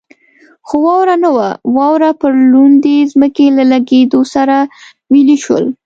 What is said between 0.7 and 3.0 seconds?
واوره نه وه، واوره پر لوندې